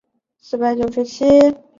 [0.03, 0.13] 电流流
[0.49, 1.63] 经改装的线路